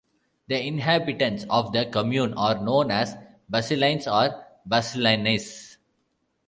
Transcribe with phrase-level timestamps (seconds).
[0.47, 3.15] The inhabitants of the commune are known as
[3.51, 5.77] "Basliens" or "Basliennes".